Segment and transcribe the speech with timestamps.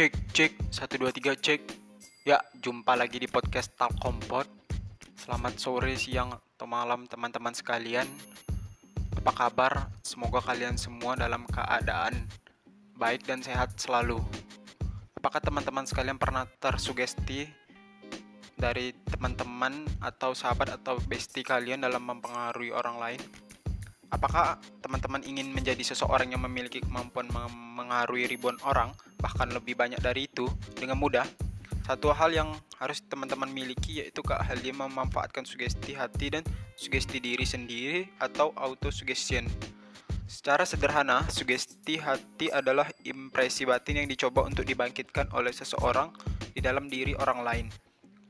[0.00, 1.60] Cek, cek, 1, 2, 3, cek.
[2.24, 4.48] Ya, jumpa lagi di podcast Talkompot
[5.12, 8.08] Selamat sore, siang, atau malam teman-teman sekalian.
[9.20, 9.92] Apa kabar?
[10.00, 12.16] Semoga kalian semua dalam keadaan
[12.96, 14.16] baik dan sehat selalu.
[15.20, 17.44] Apakah teman-teman sekalian pernah tersugesti
[18.56, 23.20] dari teman-teman atau sahabat atau bestie kalian dalam mempengaruhi orang lain?
[24.08, 27.28] Apakah teman-teman ingin menjadi seseorang yang memiliki kemampuan
[27.80, 30.44] mengaruhi ribuan orang, bahkan lebih banyak dari itu,
[30.76, 31.24] dengan mudah?
[31.88, 36.44] Satu hal yang harus teman-teman miliki yaitu keahlian memanfaatkan sugesti hati dan
[36.76, 39.48] sugesti diri sendiri atau autosuggestion.
[40.30, 46.14] Secara sederhana, sugesti hati adalah impresi batin yang dicoba untuk dibangkitkan oleh seseorang
[46.54, 47.66] di dalam diri orang lain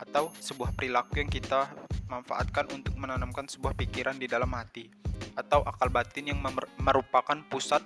[0.00, 1.68] atau sebuah perilaku yang kita
[2.08, 4.88] manfaatkan untuk menanamkan sebuah pikiran di dalam hati
[5.36, 6.40] atau akal batin yang
[6.80, 7.84] merupakan pusat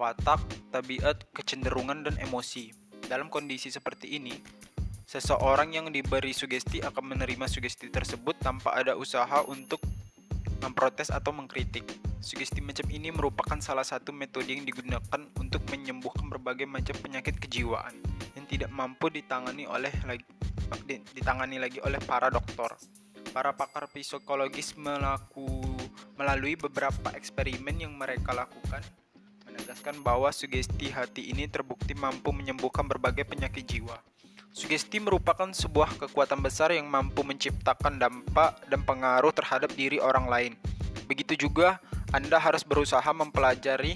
[0.00, 0.40] watak,
[0.72, 2.72] tabiat, kecenderungan, dan emosi.
[3.04, 4.32] Dalam kondisi seperti ini,
[5.04, 9.84] seseorang yang diberi sugesti akan menerima sugesti tersebut tanpa ada usaha untuk
[10.64, 11.84] memprotes atau mengkritik.
[12.24, 17.96] Sugesti macam ini merupakan salah satu metode yang digunakan untuk menyembuhkan berbagai macam penyakit kejiwaan
[18.36, 20.24] yang tidak mampu ditangani oleh lagi
[21.12, 22.72] ditangani lagi oleh para dokter.
[23.30, 25.46] Para pakar psikologis melaku,
[26.18, 28.82] melalui beberapa eksperimen yang mereka lakukan
[29.70, 34.02] menegaskan bahwa sugesti hati ini terbukti mampu menyembuhkan berbagai penyakit jiwa.
[34.50, 40.52] Sugesti merupakan sebuah kekuatan besar yang mampu menciptakan dampak dan pengaruh terhadap diri orang lain.
[41.06, 41.78] Begitu juga,
[42.10, 43.94] Anda harus berusaha mempelajari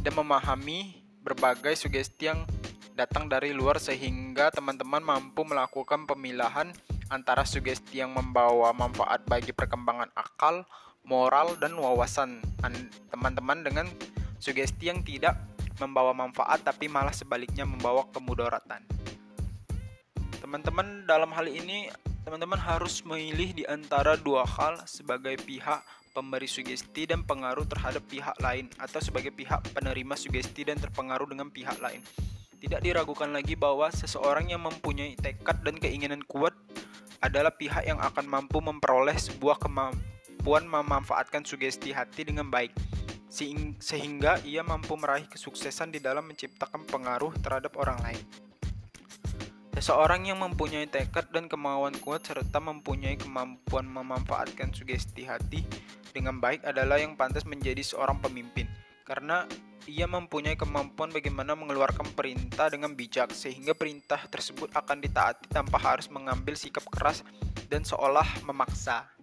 [0.00, 2.48] dan memahami berbagai sugesti yang
[2.96, 6.72] datang dari luar sehingga teman-teman mampu melakukan pemilahan
[7.12, 10.64] antara sugesti yang membawa manfaat bagi perkembangan akal,
[11.04, 12.40] moral, dan wawasan
[13.12, 13.84] teman-teman dengan
[14.44, 15.40] sugesti yang tidak
[15.80, 18.84] membawa manfaat tapi malah sebaliknya membawa kemudaratan.
[20.44, 21.88] Teman-teman dalam hal ini
[22.28, 25.80] teman-teman harus memilih di antara dua hal sebagai pihak
[26.12, 31.48] pemberi sugesti dan pengaruh terhadap pihak lain atau sebagai pihak penerima sugesti dan terpengaruh dengan
[31.48, 32.04] pihak lain.
[32.60, 36.54] Tidak diragukan lagi bahwa seseorang yang mempunyai tekad dan keinginan kuat
[37.20, 42.72] adalah pihak yang akan mampu memperoleh sebuah kemampuan memanfaatkan sugesti hati dengan baik,
[43.82, 48.22] sehingga ia mampu meraih kesuksesan di dalam menciptakan pengaruh terhadap orang lain.
[49.74, 55.66] Seseorang yang mempunyai tekad dan kemauan kuat serta mempunyai kemampuan memanfaatkan sugesti hati
[56.14, 58.70] dengan baik adalah yang pantas menjadi seorang pemimpin,
[59.02, 59.42] karena
[59.90, 66.06] ia mempunyai kemampuan bagaimana mengeluarkan perintah dengan bijak sehingga perintah tersebut akan ditaati tanpa harus
[66.06, 67.20] mengambil sikap keras
[67.66, 69.13] dan seolah memaksa.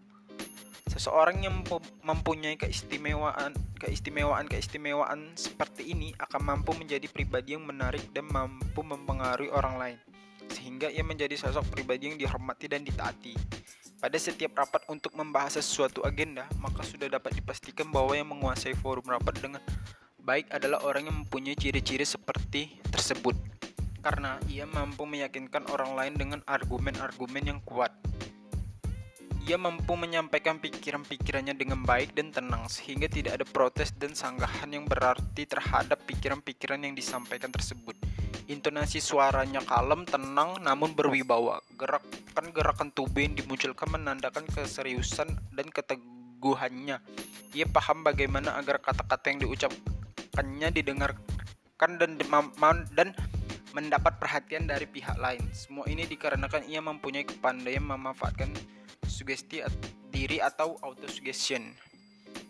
[0.89, 1.61] Seseorang yang
[2.01, 9.53] mempunyai keistimewaan, keistimewaan, keistimewaan seperti ini akan mampu menjadi pribadi yang menarik dan mampu mempengaruhi
[9.53, 9.97] orang lain,
[10.49, 13.37] sehingga ia menjadi sosok pribadi yang dihormati dan ditaati.
[14.01, 19.05] Pada setiap rapat untuk membahas sesuatu agenda, maka sudah dapat dipastikan bahwa yang menguasai forum
[19.05, 19.61] rapat dengan
[20.25, 23.37] baik adalah orang yang mempunyai ciri-ciri seperti tersebut
[24.01, 27.93] karena ia mampu meyakinkan orang lain dengan argumen-argumen yang kuat.
[29.50, 34.85] Ia mampu menyampaikan pikiran-pikirannya dengan baik dan tenang sehingga tidak ada protes dan sanggahan yang
[34.85, 37.97] berarti terhadap pikiran-pikiran yang disampaikan tersebut.
[38.50, 41.57] Intonasi suaranya kalem, tenang, namun berwibawa.
[41.74, 47.02] Gerakan-gerakan tubuh yang dimunculkan menandakan keseriusan dan keteguhannya.
[47.58, 49.91] Ia paham bagaimana agar kata-kata yang diucapkan
[50.31, 52.16] akannya didengarkan dan
[52.96, 53.12] dan
[53.75, 55.44] mendapat perhatian dari pihak lain.
[55.52, 58.52] Semua ini dikarenakan ia mempunyai kepandaian memanfaatkan
[59.21, 59.61] sugesti
[60.09, 61.77] diri atau autosuggestion.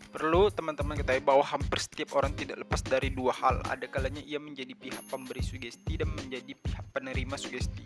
[0.08, 3.60] Perlu teman-teman ketahui bahwa hampir setiap orang tidak lepas dari dua hal.
[3.68, 7.84] Ada kalanya ia menjadi pihak pemberi sugesti dan menjadi pihak penerima sugesti.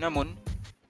[0.00, 0.32] Namun,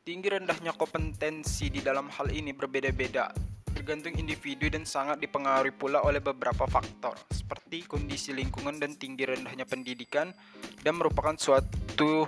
[0.07, 3.35] tinggi rendahnya kompetensi di dalam hal ini berbeda-beda
[3.77, 9.69] tergantung individu dan sangat dipengaruhi pula oleh beberapa faktor seperti kondisi lingkungan dan tinggi rendahnya
[9.69, 10.33] pendidikan
[10.81, 12.25] dan merupakan suatu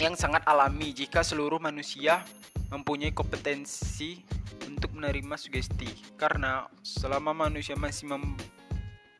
[0.00, 2.24] yang sangat alami jika seluruh manusia
[2.70, 4.18] mempunyai kompetensi
[4.66, 5.88] untuk menerima sugesti.
[6.18, 8.10] Karena selama manusia masih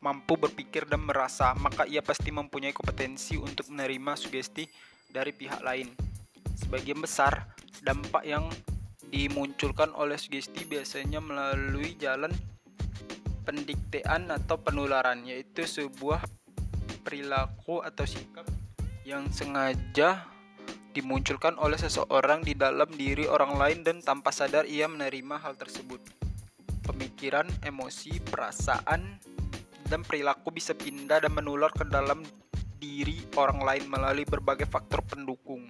[0.02, 4.66] mampu berpikir dan merasa maka ia pasti mempunyai kompetensi untuk menerima sugesti
[5.10, 5.90] dari pihak lain.
[6.56, 7.46] Sebagian besar
[7.82, 8.48] dampak yang
[9.06, 12.34] dimunculkan oleh sugesti biasanya melalui jalan
[13.46, 16.26] pendiktean atau penularan yaitu sebuah
[17.06, 18.42] perilaku atau sikap
[19.06, 20.26] yang sengaja
[20.96, 26.00] dimunculkan oleh seseorang di dalam diri orang lain dan tanpa sadar ia menerima hal tersebut.
[26.88, 29.20] Pemikiran, emosi, perasaan,
[29.84, 32.24] dan perilaku bisa pindah dan menular ke dalam
[32.80, 35.68] diri orang lain melalui berbagai faktor pendukung.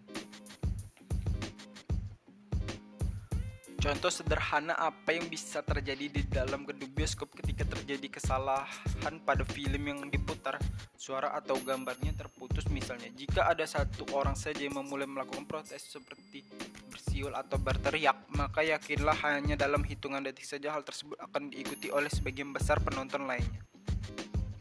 [3.77, 9.83] Contoh sederhana apa yang bisa terjadi di dalam gedung bioskop ketika terjadi kesalahan pada film
[9.85, 10.57] yang diputar,
[10.97, 13.13] suara atau gambarnya terputus misalnya.
[13.13, 16.41] Jika ada satu orang saja yang memulai melakukan protes seperti
[16.89, 22.09] bersiul atau berteriak, maka yakinlah hanya dalam hitungan detik saja hal tersebut akan diikuti oleh
[22.09, 23.61] sebagian besar penonton lainnya.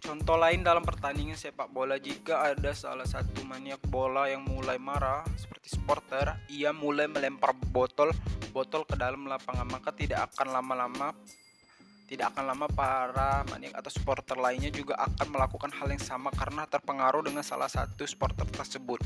[0.05, 5.25] Contoh lain dalam pertandingan sepak bola jika ada salah satu maniak bola yang mulai marah
[5.33, 8.13] seperti supporter, ia mulai melempar botol
[8.55, 11.11] botol ke dalam lapangan maka tidak akan lama-lama
[12.05, 16.69] tidak akan lama para maniak atau supporter lainnya juga akan melakukan hal yang sama karena
[16.69, 19.01] terpengaruh dengan salah satu supporter tersebut.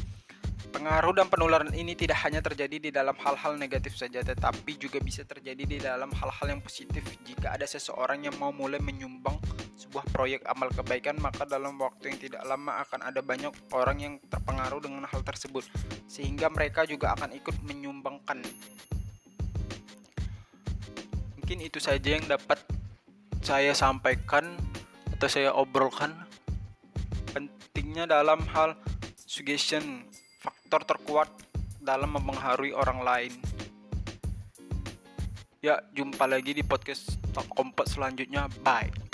[0.70, 5.26] Pengaruh dan penularan ini tidak hanya terjadi di dalam hal-hal negatif saja, tetapi juga bisa
[5.26, 7.02] terjadi di dalam hal-hal yang positif.
[7.26, 9.40] Jika ada seseorang yang mau mulai menyumbang
[9.80, 14.14] sebuah proyek amal kebaikan, maka dalam waktu yang tidak lama akan ada banyak orang yang
[14.30, 15.66] terpengaruh dengan hal tersebut,
[16.06, 18.46] sehingga mereka juga akan ikut menyumbangkan.
[21.50, 22.62] Mungkin itu saja yang dapat
[23.42, 24.54] saya sampaikan
[25.18, 26.14] atau saya obrolkan.
[27.34, 28.78] Pentingnya dalam hal
[29.18, 30.06] suggestion
[30.38, 31.26] faktor terkuat
[31.82, 33.34] dalam mempengaruhi orang lain.
[35.66, 38.46] Ya, jumpa lagi di podcast Kompas selanjutnya.
[38.62, 39.09] Bye.